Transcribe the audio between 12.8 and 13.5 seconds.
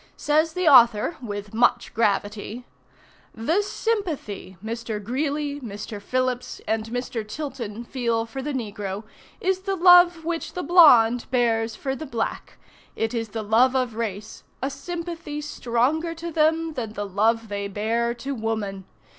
it is the